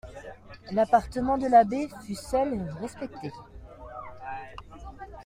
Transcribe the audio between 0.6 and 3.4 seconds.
L'appartement de l'abbé fut seul respecté.